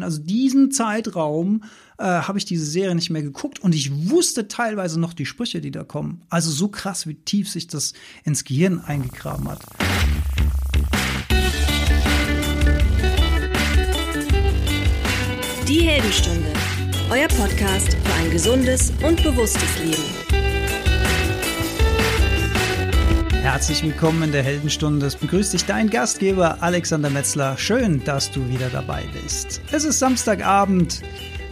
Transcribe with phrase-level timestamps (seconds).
[0.00, 1.62] Also diesen Zeitraum
[1.98, 5.60] äh, habe ich diese Serie nicht mehr geguckt und ich wusste teilweise noch die Sprüche,
[5.60, 6.22] die da kommen.
[6.28, 7.92] Also so krass, wie tief sich das
[8.24, 9.60] ins Gehirn eingegraben hat.
[15.68, 16.52] Die Heldenstunde,
[17.10, 20.53] euer Podcast für ein gesundes und bewusstes Leben.
[23.54, 25.06] Herzlich willkommen in der Heldenstunde.
[25.06, 27.56] Es begrüßt dich dein Gastgeber Alexander Metzler.
[27.56, 29.60] Schön, dass du wieder dabei bist.
[29.70, 31.02] Es ist Samstagabend.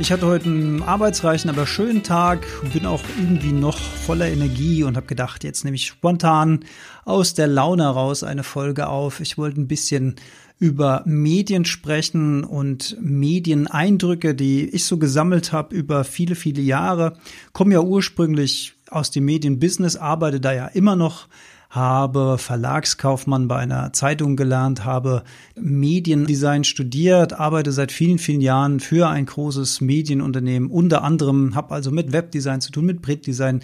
[0.00, 4.96] Ich hatte heute einen arbeitsreichen, aber schönen Tag, bin auch irgendwie noch voller Energie und
[4.96, 6.64] habe gedacht, jetzt nehme ich spontan
[7.04, 9.20] aus der Laune raus eine Folge auf.
[9.20, 10.16] Ich wollte ein bisschen
[10.58, 17.16] über Medien sprechen und Medieneindrücke, die ich so gesammelt habe über viele, viele Jahre.
[17.52, 21.28] Komme ja ursprünglich aus dem Medienbusiness, arbeite da ja immer noch
[21.72, 25.24] habe Verlagskaufmann bei einer Zeitung gelernt, habe
[25.58, 30.70] Mediendesign studiert, arbeite seit vielen, vielen Jahren für ein großes Medienunternehmen.
[30.70, 33.62] Unter anderem habe also mit Webdesign zu tun, mit Printdesign,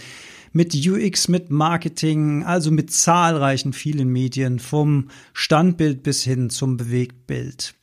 [0.55, 7.75] mit UX, mit Marketing, also mit zahlreichen vielen Medien, vom Standbild bis hin zum Bewegtbild.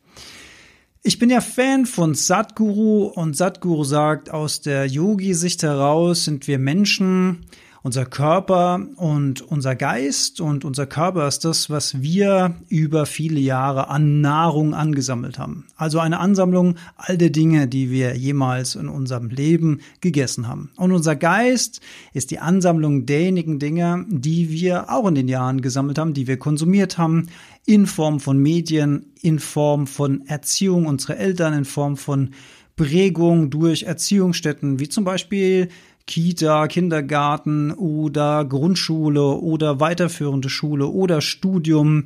[1.04, 6.58] Ich bin ja Fan von Satguru und Satguru sagt, aus der Yogi-Sicht heraus sind wir
[6.58, 7.46] Menschen,
[7.86, 13.90] unser Körper und unser Geist und unser Körper ist das, was wir über viele Jahre
[13.90, 15.68] an Nahrung angesammelt haben.
[15.76, 20.72] Also eine Ansammlung all der Dinge, die wir jemals in unserem Leben gegessen haben.
[20.78, 21.80] Und unser Geist
[22.12, 26.38] ist die Ansammlung derjenigen Dinge, die wir auch in den Jahren gesammelt haben, die wir
[26.38, 27.28] konsumiert haben,
[27.68, 32.32] in Form von Medien, in Form von Erziehung unserer Eltern, in Form von
[32.78, 35.70] Prägung durch Erziehungsstätten, wie zum Beispiel
[36.08, 42.06] Kita, Kindergarten oder Grundschule oder weiterführende Schule oder Studium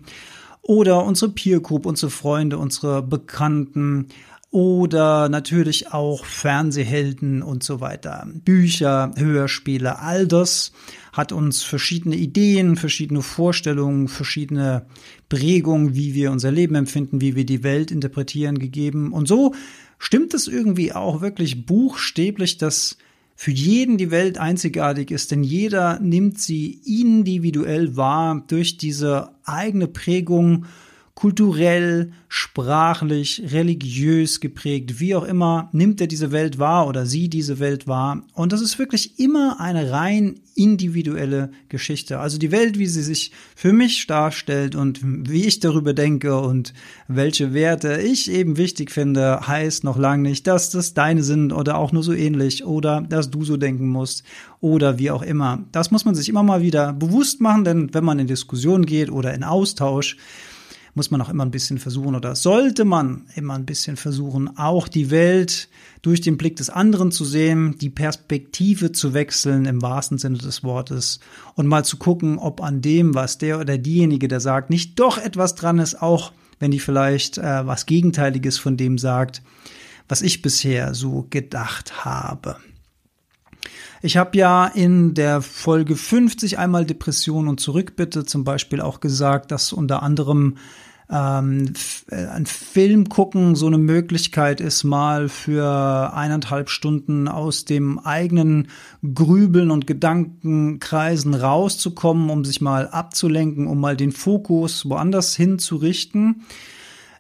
[0.61, 4.08] oder unsere Peer Group, unsere Freunde, unsere Bekannten
[4.52, 8.27] oder natürlich auch Fernsehhelden und so weiter.
[8.33, 10.72] Bücher, Hörspiele, all das
[11.14, 14.88] hat uns verschiedene Ideen, verschiedene Vorstellungen, verschiedene
[15.27, 19.14] Prägungen, wie wir unser Leben empfinden, wie wir die Welt interpretieren gegeben.
[19.14, 19.54] Und so
[19.99, 22.98] stimmt es irgendwie auch wirklich buchstäblich, dass
[23.42, 29.88] für jeden die Welt einzigartig ist, denn jeder nimmt sie individuell wahr durch diese eigene
[29.88, 30.66] Prägung
[31.20, 37.60] kulturell, sprachlich, religiös geprägt, wie auch immer, nimmt er diese Welt wahr oder sie diese
[37.60, 38.24] Welt wahr.
[38.34, 42.20] Und das ist wirklich immer eine rein individuelle Geschichte.
[42.20, 46.74] Also die Welt, wie sie sich für mich darstellt und wie ich darüber denke und
[47.10, 51.78] welche Werte ich eben wichtig finde, heißt noch lange nicht, dass das deine sind oder
[51.78, 54.24] auch nur so ähnlich oder dass du so denken musst
[54.62, 55.66] oder wie auch immer.
[55.74, 59.12] Das muss man sich immer mal wieder bewusst machen, denn wenn man in Diskussion geht
[59.12, 60.16] oder in Austausch,
[60.94, 64.88] muss man auch immer ein bisschen versuchen oder sollte man immer ein bisschen versuchen, auch
[64.88, 65.70] die Welt
[66.02, 70.64] durch den Blick des anderen zu sehen, die Perspektive zu wechseln im wahrsten Sinne des
[70.64, 71.20] Wortes
[71.55, 75.17] und mal zu gucken, ob an dem, was der oder diejenige, der sagt, nicht doch
[75.17, 79.42] etwas dran ist, auch wenn die vielleicht äh, was Gegenteiliges von dem sagt,
[80.08, 82.58] was ich bisher so gedacht habe.
[84.02, 89.52] Ich habe ja in der Folge 50 einmal Depression und Zurückbitte zum Beispiel auch gesagt,
[89.52, 90.55] dass unter anderem
[91.10, 91.73] ähm,
[92.09, 98.67] äh, ein Film gucken so eine Möglichkeit ist, mal für eineinhalb Stunden aus dem eigenen
[99.14, 106.43] Grübeln und Gedankenkreisen rauszukommen, um sich mal abzulenken, um mal den Fokus woanders hinzurichten.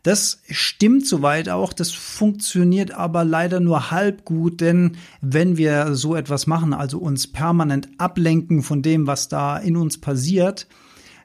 [0.03, 6.15] Das stimmt soweit auch, das funktioniert aber leider nur halb gut, denn wenn wir so
[6.15, 10.67] etwas machen, also uns permanent ablenken von dem, was da in uns passiert,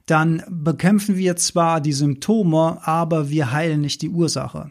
[0.07, 4.71] dann bekämpfen wir zwar die Symptome, aber wir heilen nicht die Ursache.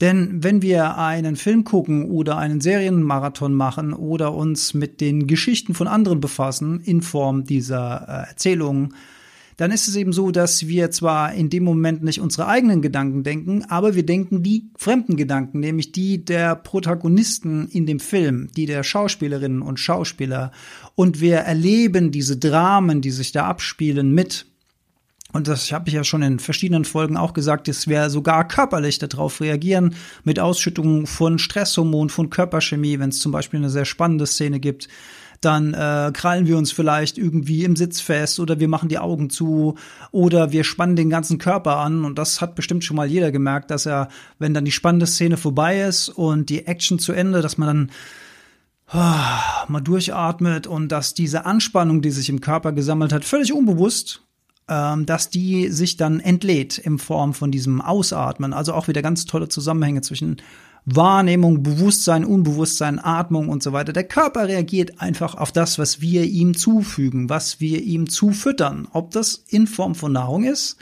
[0.00, 5.74] Denn wenn wir einen Film gucken oder einen Serienmarathon machen oder uns mit den Geschichten
[5.74, 8.94] von anderen befassen in Form dieser äh, Erzählungen,
[9.58, 13.24] dann ist es eben so, dass wir zwar in dem Moment nicht unsere eigenen Gedanken
[13.24, 18.66] denken, aber wir denken die fremden Gedanken, nämlich die der Protagonisten in dem Film, die
[18.66, 20.52] der Schauspielerinnen und Schauspieler.
[20.94, 24.46] Und wir erleben diese Dramen, die sich da abspielen, mit.
[25.32, 29.00] Und das habe ich ja schon in verschiedenen Folgen auch gesagt, dass wir sogar körperlich
[29.00, 34.26] darauf reagieren mit Ausschüttungen von Stresshormonen, von Körperchemie, wenn es zum Beispiel eine sehr spannende
[34.26, 34.88] Szene gibt
[35.40, 39.30] dann äh, krallen wir uns vielleicht irgendwie im Sitz fest oder wir machen die Augen
[39.30, 39.76] zu
[40.10, 43.70] oder wir spannen den ganzen Körper an und das hat bestimmt schon mal jeder gemerkt,
[43.70, 44.08] dass er,
[44.38, 47.90] wenn dann die spannende Szene vorbei ist und die Action zu Ende, dass man dann
[48.94, 54.22] oh, mal durchatmet und dass diese Anspannung, die sich im Körper gesammelt hat, völlig unbewusst
[54.68, 58.52] ähm, dass die sich dann entlädt in Form von diesem Ausatmen.
[58.52, 60.42] Also auch wieder ganz tolle Zusammenhänge zwischen
[60.84, 63.92] Wahrnehmung, Bewusstsein, Unbewusstsein, Atmung und so weiter.
[63.92, 68.88] Der Körper reagiert einfach auf das, was wir ihm zufügen, was wir ihm zufüttern.
[68.92, 70.76] Ob das in Form von Nahrung ist,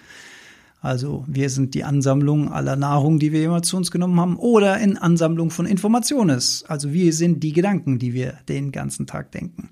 [0.86, 4.78] also wir sind die Ansammlung aller Nahrung, die wir jemals zu uns genommen haben, oder
[4.78, 6.64] in Ansammlung von Informationen ist.
[6.68, 9.70] Also wir sind die Gedanken, die wir den ganzen Tag denken.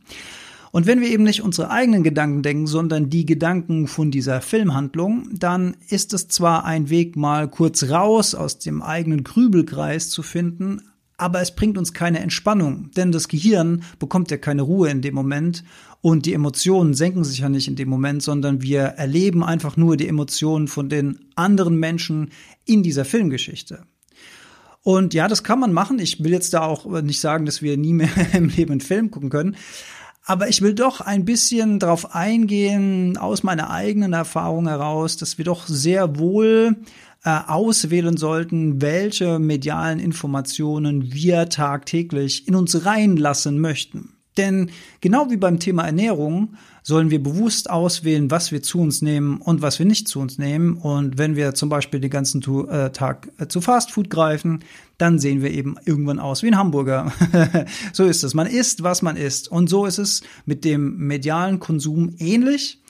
[0.75, 5.29] Und wenn wir eben nicht unsere eigenen Gedanken denken, sondern die Gedanken von dieser Filmhandlung,
[5.33, 10.81] dann ist es zwar ein Weg, mal kurz raus aus dem eigenen Grübelkreis zu finden,
[11.17, 15.15] aber es bringt uns keine Entspannung, denn das Gehirn bekommt ja keine Ruhe in dem
[15.15, 15.63] Moment
[16.01, 19.97] und die Emotionen senken sich ja nicht in dem Moment, sondern wir erleben einfach nur
[19.97, 22.31] die Emotionen von den anderen Menschen
[22.65, 23.85] in dieser Filmgeschichte.
[24.83, 26.01] Und ja, das kann man machen.
[26.01, 29.13] Ich will jetzt da auch nicht sagen, dass wir nie mehr im Leben einen Film
[29.13, 29.55] gucken können.
[30.25, 35.45] Aber ich will doch ein bisschen darauf eingehen, aus meiner eigenen Erfahrung heraus, dass wir
[35.45, 36.77] doch sehr wohl
[37.25, 44.15] äh, auswählen sollten, welche medialen Informationen wir tagtäglich in uns reinlassen möchten.
[44.39, 46.57] Denn genau wie beim Thema Ernährung
[46.87, 50.39] sollen wir bewusst auswählen, was wir zu uns nehmen und was wir nicht zu uns
[50.39, 50.77] nehmen.
[50.77, 54.61] Und wenn wir zum Beispiel den ganzen äh, Tag äh, zu Fastfood greifen,
[54.99, 57.11] dann sehen wir eben irgendwann aus wie ein Hamburger.
[57.95, 58.35] so ist es.
[58.35, 59.49] Man isst, was man isst.
[59.49, 62.83] Und so ist es mit dem medialen Konsum ähnlich.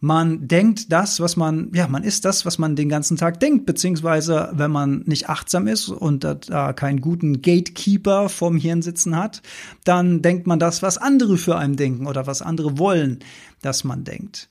[0.00, 3.66] Man denkt das, was man, ja, man ist das, was man den ganzen Tag denkt,
[3.66, 9.42] beziehungsweise wenn man nicht achtsam ist und da keinen guten Gatekeeper vorm Hirn sitzen hat,
[9.84, 13.18] dann denkt man das, was andere für einen denken oder was andere wollen,
[13.60, 14.48] dass man denkt.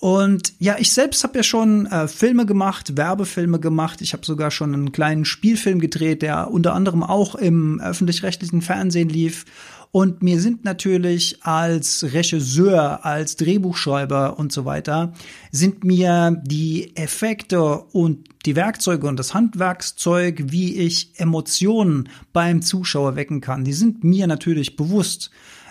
[0.00, 4.00] Und ja, ich selbst habe ja schon äh, Filme gemacht, Werbefilme gemacht.
[4.00, 9.08] Ich habe sogar schon einen kleinen Spielfilm gedreht, der unter anderem auch im öffentlich-rechtlichen Fernsehen
[9.08, 9.44] lief.
[9.90, 15.14] Und mir sind natürlich als Regisseur, als Drehbuchschreiber und so weiter,
[15.50, 23.16] sind mir die Effekte und die Werkzeuge und das Handwerkszeug, wie ich Emotionen beim Zuschauer
[23.16, 25.30] wecken kann, die sind mir natürlich bewusst.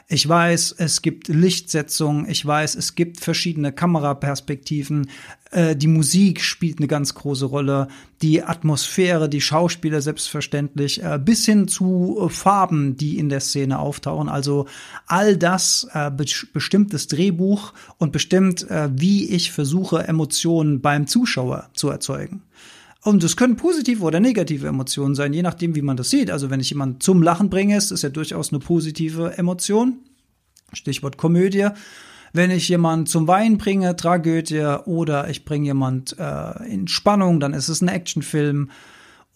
[0.10, 5.10] Ich weiß, es gibt Lichtsetzung, ich weiß, es gibt verschiedene Kameraperspektiven,
[5.52, 7.90] äh, die Musik spielt eine ganz große Rolle,
[8.22, 13.80] die Atmosphäre, die Schauspieler selbstverständlich, äh, bis hin zu äh, Farben, die in der Szene
[13.80, 14.30] auftauchen.
[14.30, 14.68] Also
[15.08, 21.08] all das äh, be bestimmt das Drehbuch und bestimmt, äh, wie ich versuche, Emotionen beim
[21.08, 22.44] Zuschauer zu erzeugen.
[23.08, 26.30] Und es können positive oder negative Emotionen sein, je nachdem, wie man das sieht.
[26.30, 30.00] Also wenn ich jemanden zum Lachen bringe, ist das ja durchaus eine positive Emotion.
[30.74, 31.70] Stichwort Komödie.
[32.34, 37.54] Wenn ich jemanden zum Weinen bringe, Tragödie, oder ich bringe jemand äh, in Spannung, dann
[37.54, 38.72] ist es ein Actionfilm.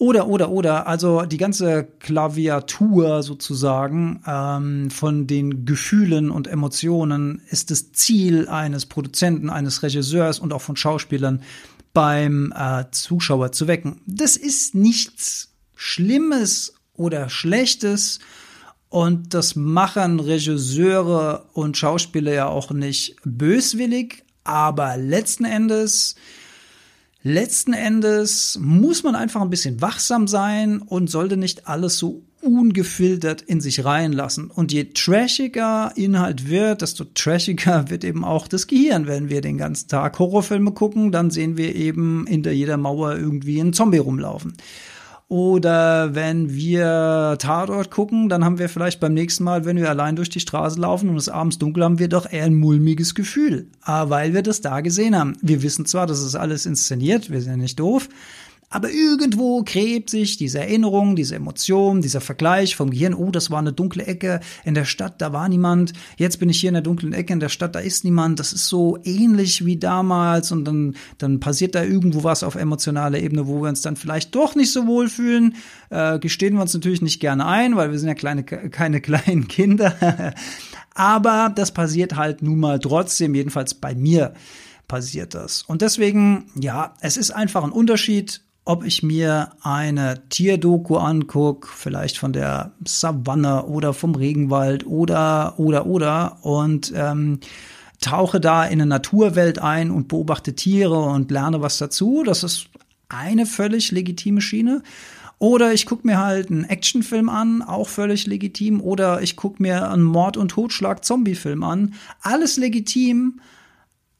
[0.01, 7.69] Oder, oder, oder, also die ganze Klaviatur sozusagen ähm, von den Gefühlen und Emotionen ist
[7.69, 11.43] das Ziel eines Produzenten, eines Regisseurs und auch von Schauspielern,
[11.93, 14.01] beim äh, Zuschauer zu wecken.
[14.05, 18.19] Das ist nichts Schlimmes oder Schlechtes
[18.89, 26.15] und das machen Regisseure und Schauspieler ja auch nicht böswillig, aber letzten Endes
[27.23, 33.41] Letzten Endes muss man einfach ein bisschen wachsam sein und sollte nicht alles so ungefiltert
[33.41, 34.49] in sich reinlassen.
[34.49, 39.07] Und je trashiger Inhalt wird, desto trashiger wird eben auch das Gehirn.
[39.07, 43.59] Wenn wir den ganzen Tag Horrorfilme gucken, dann sehen wir eben hinter jeder Mauer irgendwie
[43.59, 44.53] einen Zombie rumlaufen.
[45.31, 50.17] Oder wenn wir Tatort gucken, dann haben wir vielleicht beim nächsten Mal, wenn wir allein
[50.17, 53.67] durch die Straße laufen und es abends dunkel haben, wir doch eher ein mulmiges Gefühl.
[53.79, 55.37] Aber weil wir das da gesehen haben.
[55.41, 58.09] Wir wissen zwar, das ist alles inszeniert, wir sind ja nicht doof,
[58.71, 63.59] aber irgendwo gräbt sich diese Erinnerung, diese Emotion, dieser Vergleich vom Gehirn, oh, das war
[63.59, 65.91] eine dunkle Ecke in der Stadt, da war niemand.
[66.17, 68.39] Jetzt bin ich hier in der dunklen Ecke in der Stadt, da ist niemand.
[68.39, 73.19] Das ist so ähnlich wie damals und dann, dann passiert da irgendwo was auf emotionaler
[73.19, 75.55] Ebene, wo wir uns dann vielleicht doch nicht so wohl fühlen.
[75.89, 79.49] Äh, gestehen wir uns natürlich nicht gerne ein, weil wir sind ja kleine, keine kleinen
[79.49, 80.33] Kinder.
[80.95, 84.33] Aber das passiert halt nun mal trotzdem, jedenfalls bei mir
[84.87, 85.63] passiert das.
[85.63, 92.17] Und deswegen, ja, es ist einfach ein Unterschied, ob ich mir eine Tierdoku angucke, vielleicht
[92.17, 97.39] von der Savanne oder vom Regenwald oder oder oder und ähm,
[97.99, 102.23] tauche da in eine Naturwelt ein und beobachte Tiere und lerne was dazu.
[102.23, 102.67] Das ist
[103.09, 104.83] eine völlig legitime Schiene.
[105.39, 108.79] Oder ich gucke mir halt einen Actionfilm an, auch völlig legitim.
[108.79, 111.95] Oder ich gucke mir einen Mord- und Totschlag-Zombie-Film an.
[112.21, 113.39] Alles legitim,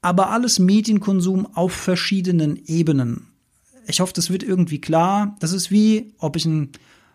[0.02, 3.31] aber alles Medienkonsum auf verschiedenen Ebenen
[3.92, 5.36] ich hoffe, das wird irgendwie klar.
[5.40, 6.72] Das ist wie, ob ich einen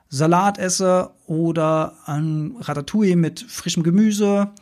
[0.08, 4.52] Salat esse oder ein Ratatouille mit frischem Gemüse.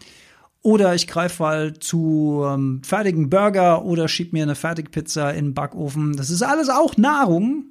[0.62, 5.54] Oder ich greife halt zu ähm, fertigen Burger oder schieb mir eine Fertigpizza in den
[5.54, 6.16] Backofen.
[6.16, 7.66] Das ist alles auch Nahrung,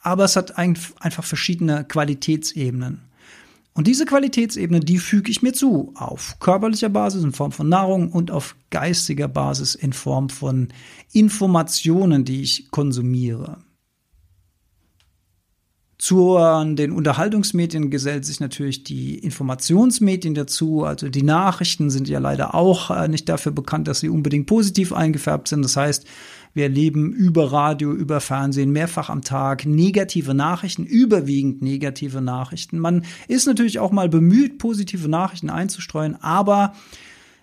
[0.00, 3.02] aber es hat einfach verschiedene Qualitätsebenen.
[3.74, 8.10] Und diese Qualitätsebene, die füge ich mir zu, auf körperlicher Basis in Form von Nahrung
[8.10, 10.68] und auf geistiger Basis in Form von
[11.12, 13.58] Informationen, die ich konsumiere.
[15.98, 16.38] Zu
[16.76, 20.84] den Unterhaltungsmedien gesellt sich natürlich die Informationsmedien dazu.
[20.84, 24.92] Also die Nachrichten sind ja leider auch äh, nicht dafür bekannt, dass sie unbedingt positiv
[24.92, 25.62] eingefärbt sind.
[25.62, 26.06] Das heißt,
[26.54, 32.78] wir erleben über Radio, über Fernsehen mehrfach am Tag negative Nachrichten, überwiegend negative Nachrichten.
[32.78, 36.74] Man ist natürlich auch mal bemüht, positive Nachrichten einzustreuen, aber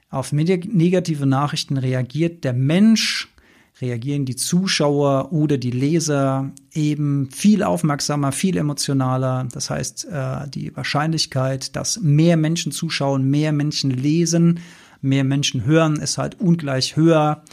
[0.10, 3.35] auf negative Nachrichten reagiert der Mensch
[3.82, 9.48] reagieren die Zuschauer oder die Leser eben viel aufmerksamer, viel emotionaler.
[9.51, 14.60] Das heißt, äh, die Wahrscheinlichkeit, dass mehr Menschen zuschauen, mehr Menschen lesen,
[15.01, 17.44] mehr Menschen hören, ist halt ungleich höher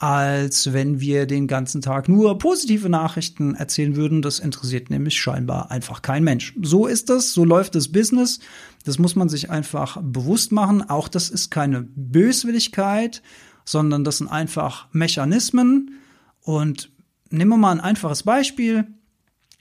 [0.00, 4.22] als wenn wir den ganzen Tag nur positive Nachrichten erzählen würden.
[4.22, 6.54] Das interessiert nämlich scheinbar einfach kein Mensch.
[6.62, 8.38] So ist das, so läuft das Business.
[8.84, 10.88] Das muss man sich einfach bewusst machen.
[10.88, 13.22] Auch das ist keine Böswilligkeit,
[13.68, 16.00] sondern das sind einfach Mechanismen.
[16.40, 16.90] Und
[17.28, 18.86] nehmen wir mal ein einfaches Beispiel.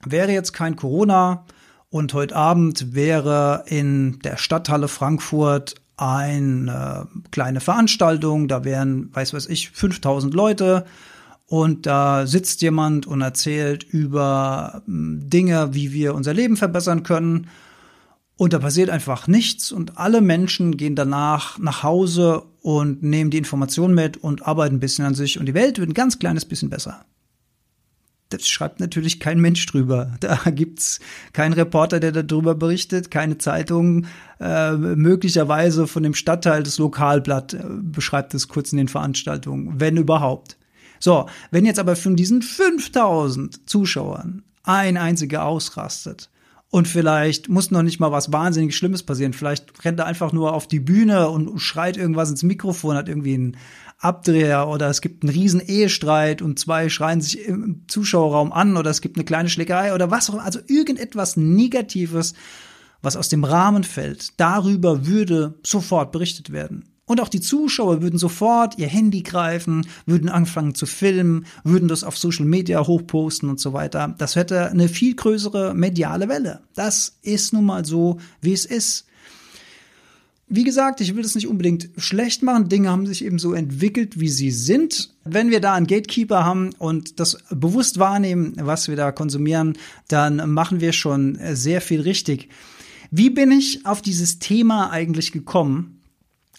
[0.05, 1.45] Wäre jetzt kein Corona
[1.89, 9.47] und heute Abend wäre in der Stadthalle Frankfurt eine kleine Veranstaltung, da wären, weiß was
[9.47, 10.85] ich, 5000 Leute
[11.47, 17.47] und da sitzt jemand und erzählt über hm, Dinge, wie wir unser Leben verbessern können
[18.38, 23.39] und da passiert einfach nichts und alle Menschen gehen danach nach Hause und nehmen die
[23.39, 26.46] Informationen mit und arbeiten ein bisschen an sich und die Welt wird ein ganz kleines
[26.46, 27.03] bisschen besser.
[28.29, 30.13] Das schreibt natürlich kein Mensch drüber.
[30.20, 31.00] Da gibt's
[31.34, 34.06] keinen Reporter, der darüber berichtet, keine Zeitung,
[34.39, 39.98] äh, möglicherweise von dem Stadtteil das Lokalblatt äh, beschreibt es kurz in den Veranstaltungen, wenn
[39.98, 40.58] überhaupt.
[41.00, 46.29] So, wenn jetzt aber von diesen 5000 Zuschauern ein einziger ausrastet,
[46.69, 49.33] und vielleicht muss noch nicht mal was wahnsinnig Schlimmes passieren.
[49.33, 53.36] Vielleicht rennt er einfach nur auf die Bühne und schreit irgendwas ins Mikrofon, hat irgendwie
[53.36, 53.57] einen
[54.00, 58.89] Abdreher oder es gibt einen riesen Ehestreit und zwei schreien sich im Zuschauerraum an oder
[58.89, 60.43] es gibt eine kleine Schlägerei oder was auch immer.
[60.43, 62.33] Also irgendetwas Negatives,
[63.01, 64.39] was aus dem Rahmen fällt.
[64.39, 66.97] Darüber würde sofort berichtet werden.
[67.07, 72.03] Und auch die Zuschauer würden sofort ihr Handy greifen, würden anfangen zu filmen, würden das
[72.03, 74.13] auf Social Media hochposten und so weiter.
[74.17, 76.59] Das hätte eine viel größere mediale Welle.
[76.75, 79.05] Das ist nun mal so, wie es ist.
[80.49, 82.67] Wie gesagt, ich will das nicht unbedingt schlecht machen.
[82.67, 85.13] Dinge haben sich eben so entwickelt, wie sie sind.
[85.23, 89.77] Wenn wir da einen Gatekeeper haben und das bewusst wahrnehmen, was wir da konsumieren,
[90.09, 92.49] dann machen wir schon sehr viel richtig.
[93.11, 95.97] Wie bin ich auf dieses Thema eigentlich gekommen?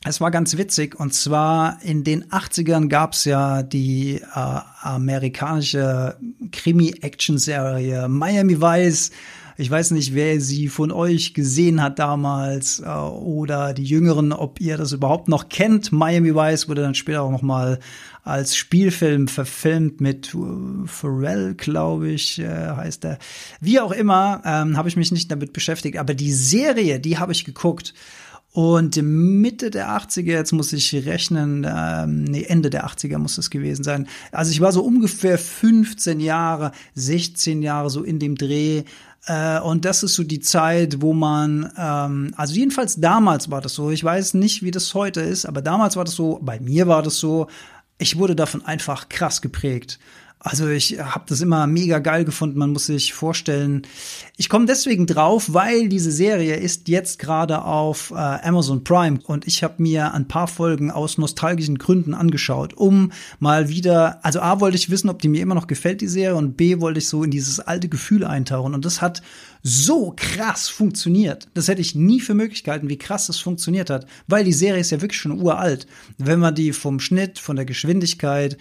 [0.04, 6.16] Es war ganz witzig und zwar in den 80ern gab es ja die äh, amerikanische
[6.52, 9.10] Krimi-Action-Serie Miami Vice.
[9.56, 14.60] Ich weiß nicht, wer sie von euch gesehen hat damals äh, oder die Jüngeren, ob
[14.60, 15.90] ihr das überhaupt noch kennt.
[15.90, 17.80] Miami Vice wurde dann später auch noch mal
[18.22, 23.18] als Spielfilm verfilmt mit äh, Pharrell, glaube ich, äh, heißt er.
[23.60, 25.98] Wie auch immer, ähm, habe ich mich nicht damit beschäftigt.
[25.98, 27.94] Aber die Serie, die habe ich geguckt.
[28.52, 33.50] Und Mitte der 80er, jetzt muss ich rechnen, ähm, nee, Ende der 80er muss es
[33.50, 34.08] gewesen sein.
[34.32, 38.84] Also ich war so ungefähr 15 Jahre, 16 Jahre so in dem Dreh.
[39.26, 43.74] Äh, und das ist so die Zeit, wo man, ähm, also jedenfalls damals war das
[43.74, 43.90] so.
[43.90, 47.02] Ich weiß nicht, wie das heute ist, aber damals war das so, bei mir war
[47.02, 47.48] das so.
[47.98, 49.98] Ich wurde davon einfach krass geprägt.
[50.40, 52.58] Also ich habe das immer mega geil gefunden.
[52.58, 53.82] Man muss sich vorstellen,
[54.36, 59.48] ich komme deswegen drauf, weil diese Serie ist jetzt gerade auf äh, Amazon Prime und
[59.48, 64.60] ich habe mir ein paar Folgen aus nostalgischen Gründen angeschaut, um mal wieder, also A
[64.60, 67.08] wollte ich wissen, ob die mir immer noch gefällt, die Serie, und B wollte ich
[67.08, 68.74] so in dieses alte Gefühl eintauchen.
[68.74, 69.22] Und das hat
[69.64, 71.48] so krass funktioniert.
[71.54, 74.90] Das hätte ich nie für Möglichkeiten, wie krass das funktioniert hat, weil die Serie ist
[74.90, 75.88] ja wirklich schon uralt.
[76.16, 78.56] Wenn man die vom Schnitt, von der Geschwindigkeit,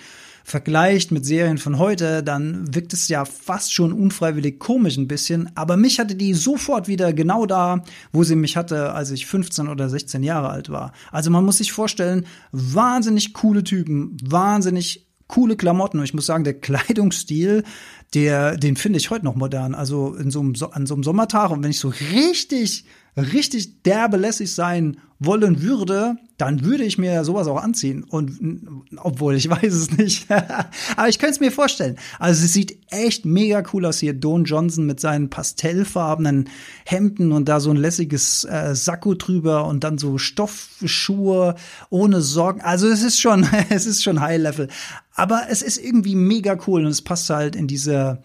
[0.47, 5.49] vergleicht mit Serien von heute, dann wirkt es ja fast schon unfreiwillig komisch ein bisschen.
[5.55, 9.67] Aber mich hatte die sofort wieder genau da, wo sie mich hatte, als ich 15
[9.67, 10.93] oder 16 Jahre alt war.
[11.11, 15.99] Also man muss sich vorstellen, wahnsinnig coole Typen, wahnsinnig coole Klamotten.
[15.99, 17.65] Und ich muss sagen, der Kleidungsstil,
[18.13, 19.75] der, den finde ich heute noch modern.
[19.75, 22.85] Also in so einem, an so einem Sommertag und wenn ich so richtig
[23.17, 28.03] richtig derbe lässig sein wollen würde, dann würde ich mir sowas auch anziehen.
[28.03, 30.27] Und obwohl ich weiß es nicht.
[30.95, 31.97] Aber ich könnte es mir vorstellen.
[32.19, 34.13] Also es sieht echt mega cool aus hier.
[34.13, 36.49] Don Johnson mit seinen pastellfarbenen
[36.85, 41.55] Hemden und da so ein lässiges äh, Sakko drüber und dann so Stoffschuhe
[41.89, 42.61] ohne Sorgen.
[42.61, 44.67] Also es ist schon, es ist schon High Level.
[45.15, 48.21] Aber es ist irgendwie mega cool und es passt halt in diese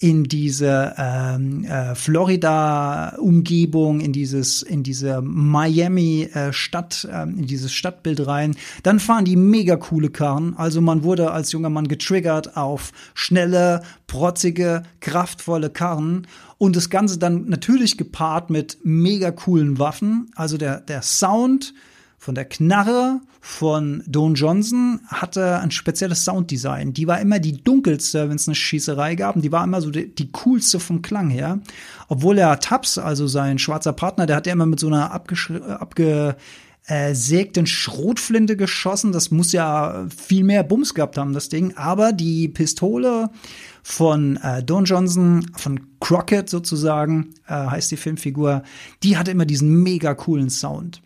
[0.00, 8.54] in diese ähm, äh, Florida-Umgebung, in dieses, in diese Miami-Stadt, äh, in dieses Stadtbild rein.
[8.84, 10.54] Dann fahren die mega coole Karren.
[10.56, 16.28] Also man wurde als junger Mann getriggert auf schnelle, protzige, kraftvolle Karren.
[16.58, 20.30] Und das Ganze dann natürlich gepaart mit mega coolen Waffen.
[20.36, 21.74] Also der, der Sound
[22.18, 26.92] von der Knarre von Don Johnson hatte ein spezielles Sounddesign.
[26.92, 29.40] Die war immer die dunkelste, wenn es eine Schießerei gab.
[29.40, 31.60] die war immer so die, die, coolste vom Klang her.
[32.08, 36.36] Obwohl er Taps, also sein schwarzer Partner, der hat ja immer mit so einer abgesägten
[37.66, 39.12] Schrotflinte geschossen.
[39.12, 41.76] Das muss ja viel mehr Bums gehabt haben, das Ding.
[41.76, 43.30] Aber die Pistole
[43.84, 48.64] von äh, Don Johnson, von Crockett sozusagen, äh, heißt die Filmfigur,
[49.04, 51.00] die hatte immer diesen mega coolen Sound.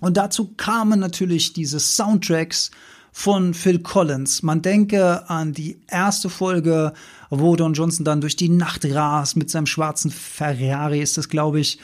[0.00, 2.70] Und dazu kamen natürlich diese Soundtracks
[3.12, 4.42] von Phil Collins.
[4.42, 6.92] Man denke an die erste Folge,
[7.30, 11.60] wo Don Johnson dann durch die Nacht rast mit seinem schwarzen Ferrari, ist das, glaube
[11.60, 11.78] ich.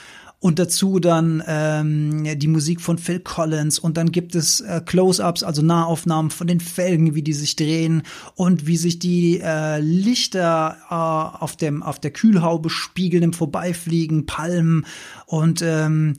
[0.45, 5.43] Und dazu dann ähm, die Musik von Phil Collins und dann gibt es äh, Close-ups,
[5.43, 8.03] also Nahaufnahmen von den Felgen, wie die sich drehen
[8.35, 14.27] und wie sich die äh, Lichter äh, auf dem auf der Kühlhaube spiegeln im Vorbeifliegen,
[14.27, 14.85] Palmen
[15.25, 16.19] und ähm,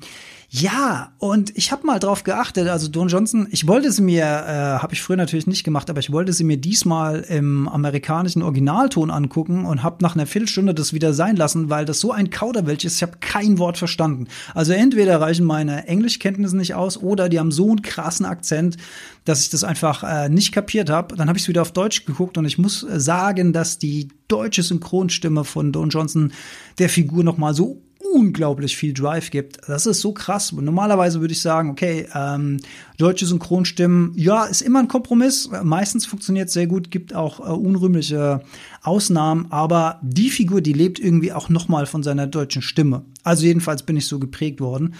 [0.61, 4.81] ja, und ich habe mal drauf geachtet, also Don Johnson, ich wollte sie mir, äh,
[4.81, 9.11] habe ich früher natürlich nicht gemacht, aber ich wollte sie mir diesmal im amerikanischen Originalton
[9.11, 12.85] angucken und habe nach einer Viertelstunde das wieder sein lassen, weil das so ein Kauderwelsch
[12.85, 14.27] ist, ich habe kein Wort verstanden.
[14.53, 18.77] Also entweder reichen meine Englischkenntnisse nicht aus oder die haben so einen krassen Akzent,
[19.25, 21.17] dass ich das einfach äh, nicht kapiert habe.
[21.17, 24.07] Dann habe ich es wieder auf Deutsch geguckt und ich muss äh, sagen, dass die
[24.29, 26.31] deutsche Synchronstimme von Don Johnson
[26.79, 27.81] der Figur noch mal so
[28.15, 29.59] unglaublich viel Drive gibt.
[29.67, 30.53] Das ist so krass.
[30.53, 32.61] Normalerweise würde ich sagen, okay, ähm,
[32.97, 35.49] deutsche Synchronstimmen, ja, ist immer ein Kompromiss.
[35.63, 38.41] Meistens funktioniert sehr gut, gibt auch äh, unrühmliche
[38.83, 43.03] Ausnahmen, aber die Figur, die lebt irgendwie auch noch mal von seiner deutschen Stimme.
[43.23, 44.95] Also jedenfalls bin ich so geprägt worden.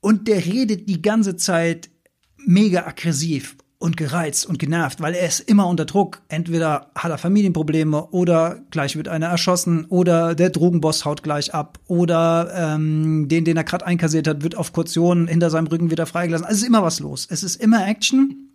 [0.00, 1.90] Und der redet die ganze Zeit
[2.36, 6.22] mega aggressiv und gereizt und genervt, weil er ist immer unter Druck.
[6.28, 11.78] Entweder hat er Familienprobleme oder gleich wird einer erschossen oder der Drogenboss haut gleich ab
[11.86, 16.06] oder ähm, den, den er gerade einkassiert hat, wird auf Kaution hinter seinem Rücken wieder
[16.06, 16.46] freigelassen.
[16.46, 17.26] Also es ist immer was los.
[17.30, 18.48] Es ist immer Action.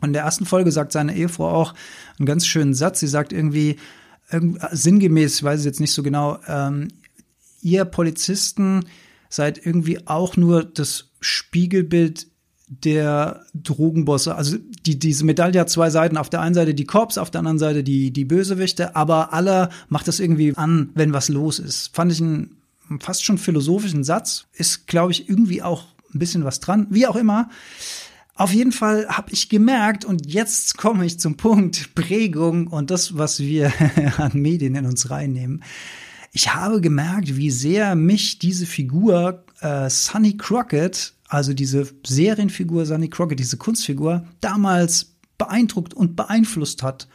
[0.00, 1.72] Und in der ersten Folge sagt seine Ehefrau auch
[2.18, 3.00] einen ganz schönen Satz.
[3.00, 3.76] Sie sagt irgendwie,
[4.30, 6.88] irgendwie sinngemäß, ich weiß es jetzt nicht so genau, ähm,
[7.62, 8.84] ihr Polizisten
[9.28, 12.26] seid irgendwie auch nur das Spiegelbild
[12.68, 14.34] der Drogenbosse.
[14.34, 16.16] Also die, diese Medaille hat zwei Seiten.
[16.16, 19.70] Auf der einen Seite die Cops, auf der anderen Seite die, die Bösewichte, aber alle
[19.88, 21.94] macht das irgendwie an, wenn was los ist.
[21.94, 22.56] Fand ich einen
[23.00, 24.46] fast schon philosophischen Satz.
[24.52, 26.86] Ist, glaube ich, irgendwie auch ein bisschen was dran.
[26.90, 27.50] Wie auch immer.
[28.34, 33.16] Auf jeden Fall habe ich gemerkt, und jetzt komme ich zum Punkt Prägung und das,
[33.16, 33.72] was wir
[34.18, 35.62] an Medien in uns reinnehmen.
[36.32, 43.08] Ich habe gemerkt, wie sehr mich diese Figur äh, Sonny Crockett also diese Serienfigur Sonny
[43.08, 47.08] Crockett, diese Kunstfigur, damals beeindruckt und beeinflusst hat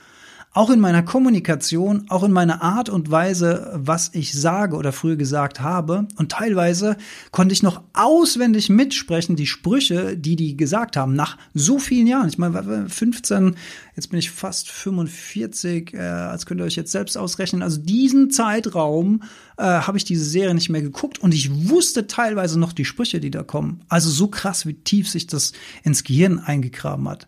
[0.53, 5.15] auch in meiner Kommunikation, auch in meiner Art und Weise, was ich sage oder früher
[5.15, 6.07] gesagt habe.
[6.17, 6.97] Und teilweise
[7.31, 12.27] konnte ich noch auswendig mitsprechen, die Sprüche, die die gesagt haben, nach so vielen Jahren.
[12.27, 13.55] Ich meine, 15,
[13.95, 17.63] jetzt bin ich fast 45, äh, als könnt ihr euch jetzt selbst ausrechnen.
[17.63, 19.23] Also diesen Zeitraum
[19.57, 23.21] äh, habe ich diese Serie nicht mehr geguckt und ich wusste teilweise noch die Sprüche,
[23.21, 23.85] die da kommen.
[23.87, 27.27] Also so krass, wie tief sich das ins Gehirn eingegraben hat.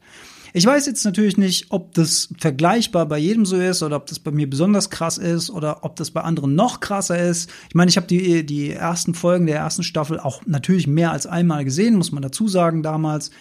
[0.56, 4.20] Ich weiß jetzt natürlich nicht, ob das vergleichbar bei jedem so ist oder ob das
[4.20, 7.50] bei mir besonders krass ist oder ob das bei anderen noch krasser ist.
[7.70, 11.26] Ich meine, ich habe die, die ersten Folgen der ersten Staffel auch natürlich mehr als
[11.26, 13.32] einmal gesehen, muss man dazu sagen damals.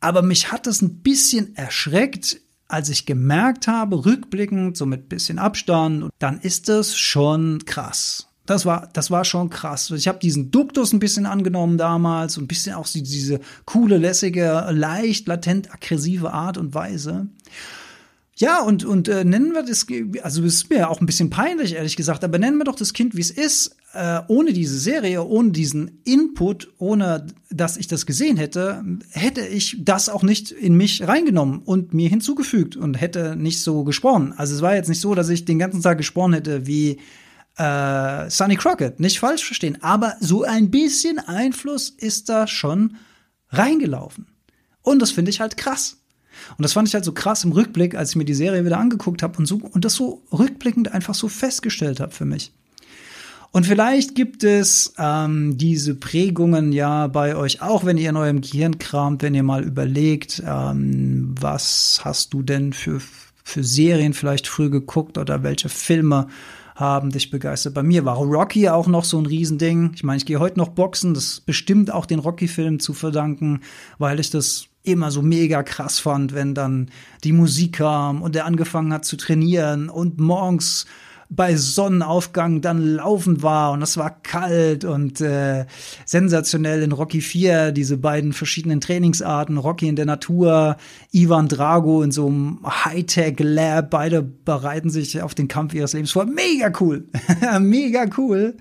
[0.00, 5.38] Aber mich hat das ein bisschen erschreckt, als ich gemerkt habe, rückblickend, so mit bisschen
[5.38, 8.31] Abstand, dann ist das schon krass.
[8.44, 9.90] Das war, das war schon krass.
[9.92, 14.66] Ich habe diesen Duktus ein bisschen angenommen damals und ein bisschen auch diese coole, lässige,
[14.70, 17.28] leicht latent aggressive Art und Weise.
[18.36, 19.86] Ja, und, und äh, nennen wir das,
[20.22, 22.94] also es ist mir auch ein bisschen peinlich, ehrlich gesagt, aber nennen wir doch das
[22.94, 28.06] Kind, wie es ist, äh, ohne diese Serie, ohne diesen Input, ohne dass ich das
[28.06, 33.36] gesehen hätte, hätte ich das auch nicht in mich reingenommen und mir hinzugefügt und hätte
[33.36, 34.32] nicht so gesprochen.
[34.36, 36.98] Also es war jetzt nicht so, dass ich den ganzen Tag gesprochen hätte wie
[37.56, 42.96] äh, Sonny Crockett, nicht falsch verstehen, aber so ein bisschen Einfluss ist da schon
[43.50, 44.26] reingelaufen.
[44.82, 45.98] Und das finde ich halt krass.
[46.56, 48.78] Und das fand ich halt so krass im Rückblick, als ich mir die Serie wieder
[48.78, 52.52] angeguckt habe und so und das so rückblickend einfach so festgestellt habe für mich.
[53.50, 58.40] Und vielleicht gibt es ähm, diese Prägungen ja bei euch auch, wenn ihr in eurem
[58.40, 63.00] Gehirn kramt, wenn ihr mal überlegt, ähm, was hast du denn für
[63.44, 66.28] für Serien vielleicht früh geguckt oder welche Filme
[66.74, 67.74] haben dich begeistert.
[67.74, 69.92] Bei mir war Rocky auch noch so ein Riesending.
[69.94, 73.60] Ich meine, ich gehe heute noch boxen, das ist bestimmt auch den Rocky-Film zu verdanken,
[73.98, 76.90] weil ich das immer so mega krass fand, wenn dann
[77.24, 80.86] die Musik kam und er angefangen hat zu trainieren und morgens
[81.34, 85.64] bei Sonnenaufgang dann laufen war und es war kalt und äh,
[86.04, 90.76] sensationell in Rocky 4, diese beiden verschiedenen Trainingsarten, Rocky in der Natur,
[91.10, 96.26] Ivan Drago in so einem Hightech-Lab, beide bereiten sich auf den Kampf ihres Lebens vor.
[96.26, 97.08] Mega cool,
[97.60, 98.58] mega cool.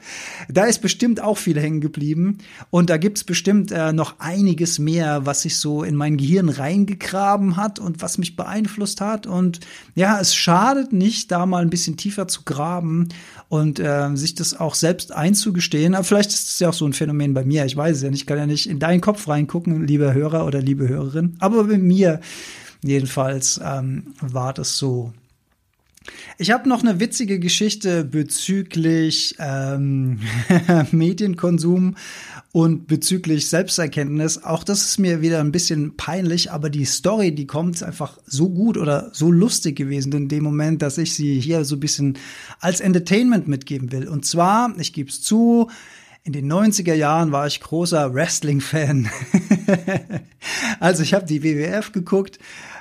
[0.47, 2.37] Da ist bestimmt auch viel hängen geblieben
[2.69, 7.57] und da gibt's bestimmt äh, noch einiges mehr, was sich so in mein Gehirn reingegraben
[7.57, 9.59] hat und was mich beeinflusst hat und
[9.93, 13.09] ja, es schadet nicht, da mal ein bisschen tiefer zu graben graben
[13.49, 15.95] und äh, sich das auch selbst einzugestehen.
[15.95, 17.65] Aber vielleicht ist es ja auch so ein Phänomen bei mir.
[17.65, 18.21] Ich weiß es ja nicht.
[18.21, 21.35] Ich kann ja nicht in deinen Kopf reingucken, lieber Hörer oder liebe Hörerin.
[21.39, 22.21] Aber bei mir
[22.83, 25.11] jedenfalls ähm, war das so.
[26.37, 30.19] Ich habe noch eine witzige Geschichte bezüglich ähm,
[30.91, 31.95] Medienkonsum
[32.51, 34.43] und bezüglich Selbsterkenntnis.
[34.43, 38.49] Auch das ist mir wieder ein bisschen peinlich, aber die Story, die kommt einfach so
[38.49, 42.17] gut oder so lustig gewesen in dem Moment, dass ich sie hier so ein bisschen
[42.59, 44.07] als Entertainment mitgeben will.
[44.07, 45.69] Und zwar, ich gebe es zu,
[46.23, 49.09] in den 90er Jahren war ich großer Wrestling-Fan.
[50.79, 52.39] also ich habe die WWF geguckt,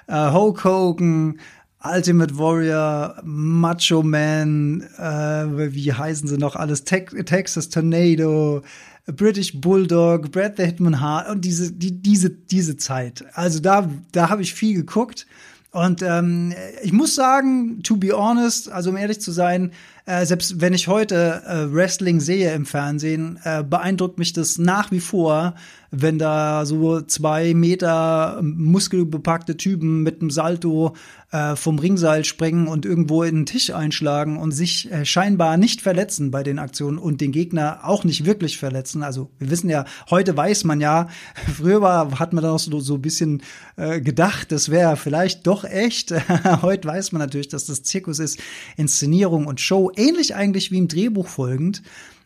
[0.08, 1.38] äh, Hulk Hogan,
[1.82, 6.84] Ultimate Warrior, Macho Man, äh, wie heißen sie noch alles?
[6.84, 8.62] Te Texas Tornado,
[9.06, 13.24] British Bulldog, Brad the Hitman Hart und diese, die, diese, diese Zeit.
[13.32, 15.26] Also da, da habe ich viel geguckt.
[15.72, 19.70] Und ähm, ich muss sagen, to be honest, also um ehrlich zu sein,
[20.10, 24.90] äh, selbst wenn ich heute äh, Wrestling sehe im Fernsehen, äh, beeindruckt mich das nach
[24.90, 25.54] wie vor,
[25.90, 30.94] wenn da so zwei Meter muskelbepackte Typen mit einem Salto
[31.32, 35.80] äh, vom Ringseil springen und irgendwo in den Tisch einschlagen und sich äh, scheinbar nicht
[35.80, 39.02] verletzen bei den Aktionen und den Gegner auch nicht wirklich verletzen.
[39.02, 41.08] Also wir wissen ja, heute weiß man ja,
[41.56, 43.42] früher war, hat man da noch so, so ein bisschen
[43.76, 46.12] äh, gedacht, das wäre vielleicht doch echt.
[46.62, 48.38] heute weiß man natürlich, dass das Zirkus ist,
[48.76, 51.82] Inszenierung und Show, ähnlich eigentlich wie im Drehbuch folgend.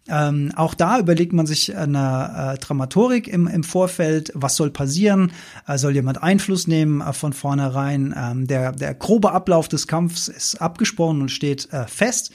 [0.06, 5.32] Ähm, auch da überlegt man sich eine äh, Dramatorik im, im Vorfeld, was soll passieren,
[5.66, 8.14] äh, soll jemand Einfluss nehmen äh, von vornherein.
[8.16, 12.32] Ähm, der, der grobe Ablauf des Kampfs ist abgesprochen und steht äh, fest.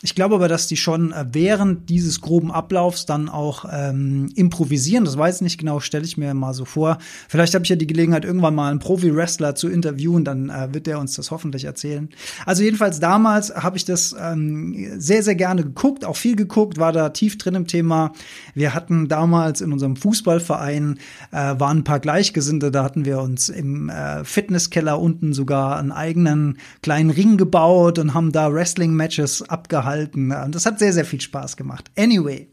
[0.00, 5.04] Ich glaube aber, dass die schon äh, während dieses groben Ablaufs dann auch ähm, improvisieren.
[5.04, 6.98] Das weiß ich nicht genau, stelle ich mir mal so vor.
[7.28, 10.86] Vielleicht habe ich ja die Gelegenheit, irgendwann mal einen Profi-Wrestler zu interviewen, dann äh, wird
[10.86, 12.10] er uns das hoffentlich erzählen.
[12.46, 16.92] Also jedenfalls damals habe ich das ähm, sehr, sehr gerne geguckt, auch viel geguckt, war
[16.92, 18.12] da tief drin im Thema.
[18.54, 21.00] Wir hatten damals in unserem Fußballverein,
[21.32, 25.90] äh, waren ein paar Gleichgesinnte, da hatten wir uns im äh, Fitnesskeller unten sogar einen
[25.90, 30.32] eigenen kleinen Ring gebaut und haben da Wrestling-Matches abgehalten unterhalten.
[30.32, 31.90] Und das hat sehr, sehr viel Spaß gemacht.
[31.96, 32.48] Anyway.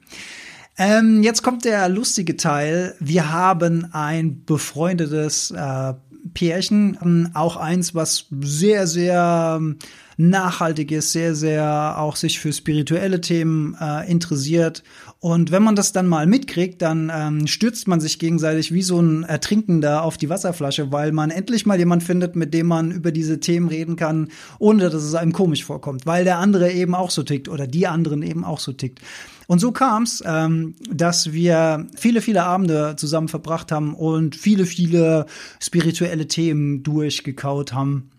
[0.77, 2.95] Ähm, jetzt kommt der lustige Teil.
[2.99, 5.93] Wir haben ein befreundetes äh,
[6.33, 9.77] Pärchen, ähm, auch eins, was sehr, sehr ähm,
[10.17, 14.83] nachhaltig ist, sehr, sehr auch sich für spirituelle Themen äh, interessiert
[15.25, 18.99] und wenn man das dann mal mitkriegt, dann ähm, stürzt man sich gegenseitig wie so
[18.99, 23.11] ein Ertrinkender auf die Wasserflasche, weil man endlich mal jemand findet, mit dem man über
[23.11, 24.27] diese Themen reden kann,
[24.59, 27.87] ohne dass es einem komisch vorkommt, weil der andere eben auch so tickt oder die
[27.87, 28.99] anderen eben auch so tickt.
[29.47, 34.67] Und so kam es, ähm, dass wir viele, viele Abende zusammen verbracht haben und viele,
[34.67, 35.25] viele
[35.59, 38.11] spirituelle Themen durchgekaut haben,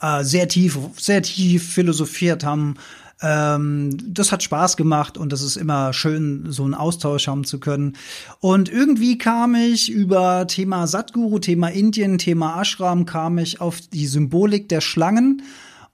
[0.00, 2.76] äh, sehr tief, sehr tief philosophiert haben,
[3.22, 7.58] ähm, das hat Spaß gemacht und das ist immer schön, so einen Austausch haben zu
[7.58, 7.96] können.
[8.40, 14.06] Und irgendwie kam ich über Thema Satguru, Thema Indien, Thema Ashram, kam ich auf die
[14.06, 15.42] Symbolik der Schlangen.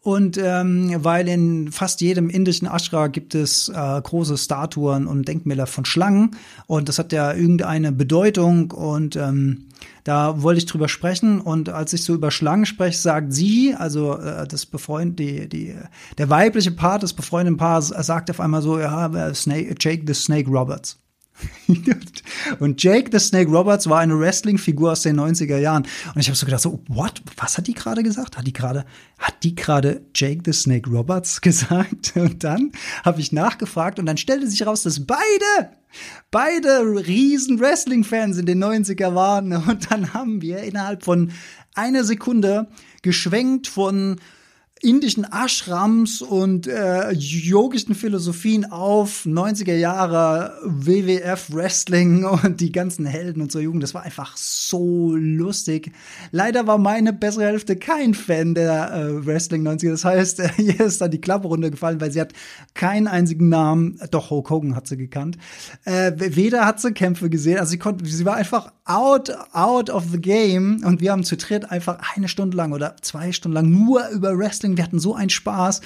[0.02, 5.68] Und ähm, weil in fast jedem indischen Ashra gibt es äh, große Statuen und Denkmäler
[5.68, 6.32] von Schlangen.
[6.66, 8.72] Und das hat ja irgendeine Bedeutung.
[8.72, 9.68] Und ähm,
[10.02, 11.40] da wollte ich drüber sprechen.
[11.40, 15.76] Und als ich so über Schlangen spreche, sagt sie, also äh, das befreund, die, die,
[16.18, 20.50] der weibliche Part des befreundeten Paars sagt auf einmal so, ja, Snake, Jake the Snake
[20.50, 21.01] Roberts.
[22.58, 25.84] und Jake the Snake Roberts war eine Wrestling-Figur aus den 90er Jahren.
[26.14, 27.22] Und ich habe so gedacht, so, what?
[27.36, 28.36] Was hat die gerade gesagt?
[28.36, 28.84] Hat die gerade,
[29.18, 32.12] hat die gerade Jake the Snake Roberts gesagt?
[32.16, 32.72] Und dann
[33.04, 35.70] habe ich nachgefragt und dann stellte sich heraus, dass beide,
[36.30, 39.52] beide riesen Wrestling-Fans in den 90er waren.
[39.52, 41.32] Und dann haben wir innerhalb von
[41.74, 42.68] einer Sekunde
[43.02, 44.16] geschwenkt von
[44.82, 53.48] indischen Ashrams und äh, yogischen Philosophien auf 90er Jahre WWF Wrestling und die ganzen Helden
[53.48, 53.84] so Jugend.
[53.84, 55.92] Das war einfach so lustig.
[56.32, 59.90] Leider war meine bessere Hälfte kein Fan der äh, Wrestling 90er.
[59.90, 62.32] Das heißt, äh, hier ist dann die Klappe runtergefallen, weil sie hat
[62.74, 65.38] keinen einzigen Namen, doch Hulk Hogan hat sie gekannt.
[65.84, 70.06] Äh, weder hat sie Kämpfe gesehen, also sie konnte, sie war einfach out, out of
[70.10, 73.70] the game und wir haben zu dritt einfach eine Stunde lang oder zwei Stunden lang
[73.70, 75.80] nur über Wrestling Wrestling, wir hatten so einen Spaß,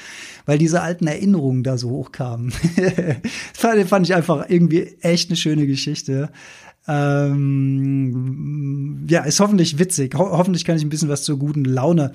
[0.46, 2.50] weil diese alten Erinnerungen da so hochkamen.
[3.54, 6.30] fand, fand ich einfach irgendwie echt eine schöne Geschichte.
[6.88, 8.24] Ähm,
[9.08, 10.14] ja, ist hoffentlich witzig.
[10.14, 12.12] Ho hoffentlich kann ich ein bisschen was zur guten Laune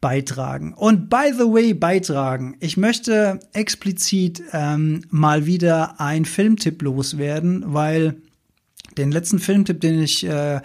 [0.00, 0.74] beitragen.
[0.74, 2.56] Und by the way, beitragen.
[2.60, 8.14] Ich möchte explizit ähm, mal wieder ein Filmtipp loswerden, weil
[8.96, 10.60] den letzten Filmtipp, den ich äh,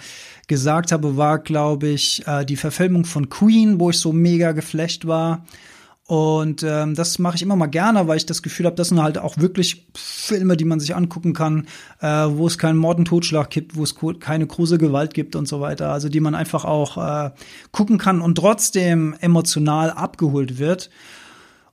[0.47, 5.05] gesagt habe, war, glaube ich, äh, die Verfilmung von Queen, wo ich so mega geflasht
[5.05, 5.45] war.
[6.07, 9.03] Und ähm, das mache ich immer mal gerne, weil ich das Gefühl habe, das sind
[9.03, 11.67] halt auch wirklich Filme, die man sich angucken kann,
[11.99, 15.49] äh, wo es keinen Mord und Totschlag gibt, wo es keine große Gewalt gibt und
[15.49, 15.91] so weiter.
[15.91, 17.31] Also die man einfach auch äh,
[17.73, 20.89] gucken kann und trotzdem emotional abgeholt wird.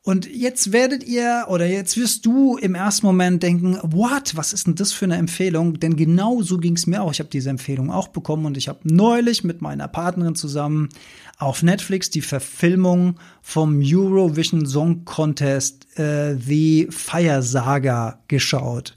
[0.07, 4.67] Und jetzt werdet ihr oder jetzt wirst du im ersten Moment denken, what, was ist
[4.67, 5.81] denn das für eine Empfehlung?
[5.81, 7.11] Denn genau so ging es mir auch.
[7.11, 10.91] Ich habe diese Empfehlung auch bekommen und ich habe neulich mit meiner Partnerin zusammen
[11.39, 18.95] auf Netflix die Verfilmung vom Eurovision Song Contest äh, The Fire Saga geschaut.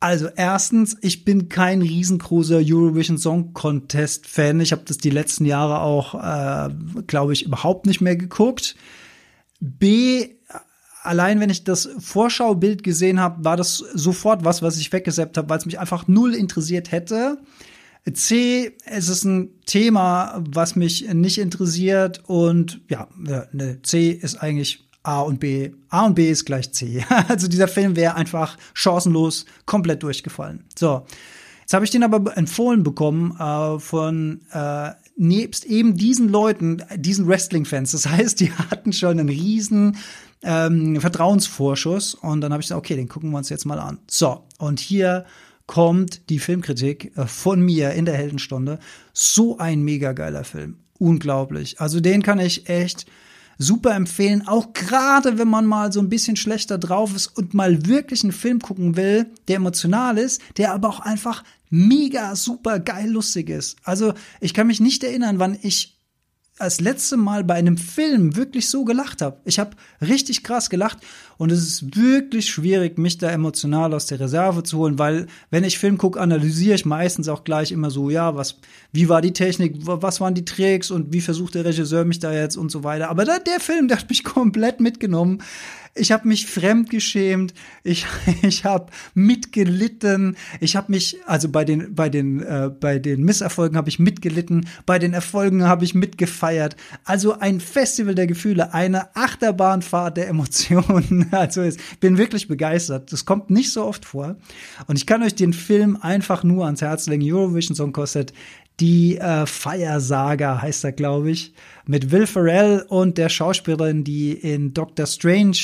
[0.00, 4.60] Also erstens, ich bin kein riesengroßer Eurovision Song Contest Fan.
[4.60, 6.70] Ich habe das die letzten Jahre auch, äh,
[7.06, 8.76] glaube ich, überhaupt nicht mehr geguckt.
[9.60, 10.28] B,
[11.02, 15.48] allein wenn ich das Vorschaubild gesehen habe, war das sofort was, was ich weggesappt habe,
[15.48, 17.38] weil es mich einfach null interessiert hätte.
[18.12, 24.88] C, es ist ein Thema, was mich nicht interessiert und ja, ne, C ist eigentlich
[25.02, 25.72] A und B.
[25.88, 27.04] A und B ist gleich C.
[27.28, 30.64] Also dieser Film wäre einfach chancenlos komplett durchgefallen.
[30.76, 31.06] So,
[31.60, 37.26] jetzt habe ich den aber empfohlen bekommen äh, von äh, nebst eben diesen Leuten, diesen
[37.26, 39.96] Wrestling-Fans, das heißt, die hatten schon einen riesen
[40.42, 43.98] ähm, Vertrauensvorschuss und dann habe ich gesagt, okay, den gucken wir uns jetzt mal an.
[44.06, 45.24] So, und hier
[45.66, 48.78] kommt die Filmkritik äh, von mir in der Heldenstunde.
[49.12, 50.76] So ein mega geiler Film.
[50.98, 51.80] Unglaublich.
[51.80, 53.06] Also den kann ich echt
[53.58, 57.86] super empfehlen, auch gerade wenn man mal so ein bisschen schlechter drauf ist und mal
[57.86, 63.10] wirklich einen Film gucken will, der emotional ist, der aber auch einfach mega super geil
[63.10, 63.76] lustig ist.
[63.82, 65.95] Also ich kann mich nicht erinnern, wann ich
[66.58, 69.36] als letzte Mal bei einem Film wirklich so gelacht habe.
[69.44, 70.98] Ich habe richtig krass gelacht
[71.36, 75.64] und es ist wirklich schwierig, mich da emotional aus der Reserve zu holen, weil wenn
[75.64, 78.56] ich Film gucke, analysiere ich meistens auch gleich immer so, ja, was,
[78.92, 82.32] wie war die Technik, was waren die Tricks und wie versucht der Regisseur mich da
[82.32, 83.10] jetzt und so weiter.
[83.10, 85.42] Aber da, der Film, der hat mich komplett mitgenommen.
[85.98, 88.06] Ich habe mich fremdgeschämt, ich,
[88.42, 93.76] ich habe mitgelitten, ich habe mich, also bei den, bei den, äh, bei den Misserfolgen
[93.76, 96.45] habe ich mitgelitten, bei den Erfolgen habe ich mitgefeiert.
[97.04, 101.26] Also ein Festival der Gefühle, eine Achterbahnfahrt der Emotionen.
[101.36, 103.12] Also ich bin wirklich begeistert.
[103.12, 104.36] Das kommt nicht so oft vor.
[104.86, 107.30] Und ich kann euch den Film einfach nur ans Herz legen.
[107.30, 108.32] Eurovision Song Concert
[108.80, 111.54] die äh, Fire Saga heißt er, glaube ich,
[111.86, 115.56] mit Will Ferrell und der Schauspielerin, die in Doctor Strange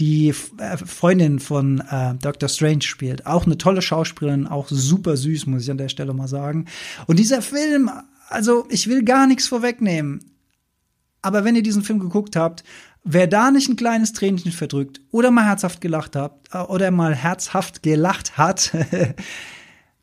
[0.00, 3.26] die äh, Freundin von äh, Doctor Strange spielt.
[3.26, 6.64] Auch eine tolle Schauspielerin, auch super süß, muss ich an der Stelle mal sagen.
[7.06, 7.90] Und dieser Film,
[8.34, 10.20] also ich will gar nichts vorwegnehmen.
[11.22, 12.64] Aber wenn ihr diesen Film geguckt habt,
[13.02, 17.14] wer da nicht ein kleines Tränchen verdrückt oder mal herzhaft gelacht habt äh, oder mal
[17.14, 18.72] herzhaft gelacht hat,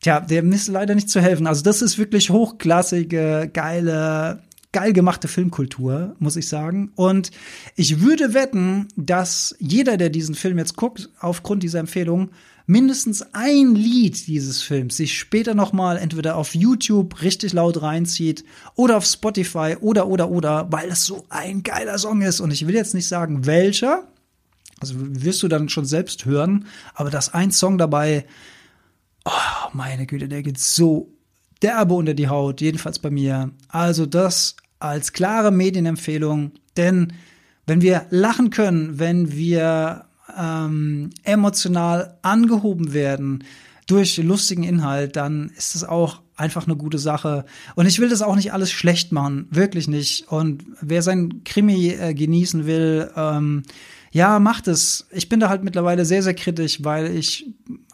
[0.01, 1.45] Tja, dem ist leider nicht zu helfen.
[1.45, 4.41] Also das ist wirklich hochklassige, geile,
[4.71, 6.91] geil gemachte Filmkultur, muss ich sagen.
[6.95, 7.29] Und
[7.75, 12.31] ich würde wetten, dass jeder, der diesen Film jetzt guckt, aufgrund dieser Empfehlung,
[12.65, 18.43] mindestens ein Lied dieses Films sich später noch mal entweder auf YouTube richtig laut reinzieht
[18.75, 22.39] oder auf Spotify oder oder oder, weil es so ein geiler Song ist.
[22.39, 24.07] Und ich will jetzt nicht sagen, welcher.
[24.79, 28.25] Also wirst du dann schon selbst hören, aber dass ein Song dabei
[29.23, 31.13] Oh, meine Güte, der geht so
[31.61, 33.51] derbe unter die Haut, jedenfalls bei mir.
[33.67, 37.13] Also das als klare Medienempfehlung, denn
[37.67, 40.05] wenn wir lachen können, wenn wir
[40.37, 43.43] ähm, emotional angehoben werden
[43.87, 47.45] durch lustigen Inhalt, dann ist das auch einfach eine gute Sache.
[47.75, 50.31] Und ich will das auch nicht alles schlecht machen, wirklich nicht.
[50.31, 53.63] Und wer sein Krimi äh, genießen will, ähm,
[54.11, 55.07] ja, macht es.
[55.11, 57.45] Ich bin da halt mittlerweile sehr, sehr kritisch, weil ich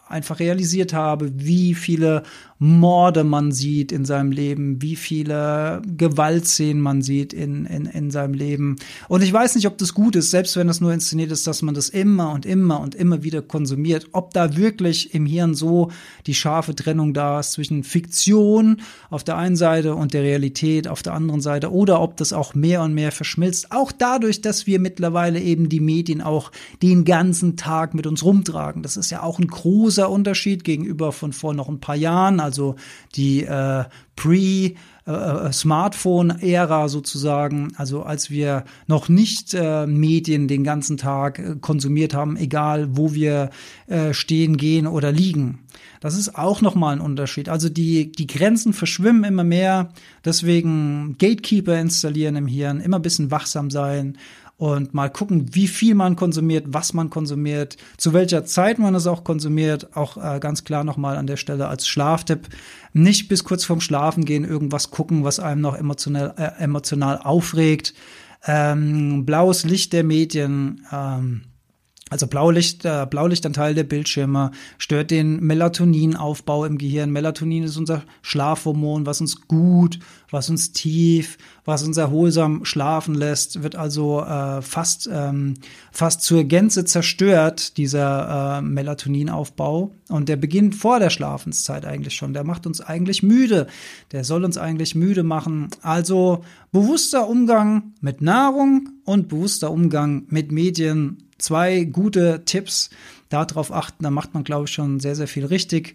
[0.08, 2.22] einfach realisiert habe, wie viele
[2.60, 8.34] Morde man sieht in seinem Leben, wie viele Gewaltszenen man sieht in, in, in seinem
[8.34, 8.76] Leben.
[9.08, 11.62] Und ich weiß nicht, ob das gut ist, selbst wenn das nur inszeniert ist, dass
[11.62, 15.92] man das immer und immer und immer wieder konsumiert, ob da wirklich im Hirn so
[16.26, 21.02] die scharfe Trennung da ist zwischen Fiktion auf der einen Seite und der Realität auf
[21.02, 23.70] der anderen Seite oder ob das auch mehr und mehr verschmilzt.
[23.70, 26.50] Auch dadurch, dass wir mittlerweile eben die Medien auch
[26.82, 28.82] den ganzen Tag mit uns rumtragen.
[28.82, 32.76] Das ist ja auch ein großer Unterschied gegenüber von vor noch ein paar Jahren also
[33.14, 33.84] die äh,
[34.16, 34.74] Pre-
[35.06, 35.52] äh, äh,
[36.88, 42.88] sozusagen, also als wir noch nicht äh, Medien den ganzen Tag äh, konsumiert haben, egal
[42.96, 43.50] wo wir
[43.86, 45.60] äh, stehen, gehen oder liegen.
[46.00, 47.48] Das ist auch nochmal ein Unterschied.
[47.48, 49.90] Also die, die Grenzen verschwimmen immer mehr.
[50.24, 54.18] Deswegen Gatekeeper installieren im Hirn, immer ein bisschen wachsam sein
[54.58, 59.06] und mal gucken, wie viel man konsumiert, was man konsumiert, zu welcher Zeit man es
[59.06, 59.96] auch konsumiert.
[59.96, 62.48] Auch äh, ganz klar nochmal an der Stelle als Schlaftipp.
[62.92, 67.94] Nicht bis kurz vorm Schlafen gehen, irgendwas gucken, was einem noch emotional, äh, emotional aufregt.
[68.46, 70.84] Ähm, blaues Licht der Medien.
[70.92, 71.42] Ähm,
[72.10, 77.10] also Blaulicht, äh, Blaulichtanteil der Bildschirme stört den Melatoninaufbau im Gehirn.
[77.10, 79.98] Melatonin ist unser Schlafhormon, was uns gut,
[80.30, 85.54] was uns tief, was uns erholsam schlafen lässt, wird also äh, fast, ähm,
[85.92, 89.94] fast zur Gänze zerstört, dieser äh, Melatoninaufbau.
[90.08, 92.32] Und der beginnt vor der Schlafenszeit eigentlich schon.
[92.32, 93.66] Der macht uns eigentlich müde.
[94.12, 95.68] Der soll uns eigentlich müde machen.
[95.82, 96.42] Also
[96.72, 102.90] bewusster Umgang mit Nahrung und bewusster Umgang mit Medien zwei gute Tipps.
[103.28, 105.94] Darauf achten, da macht man, glaube ich, schon sehr, sehr viel richtig.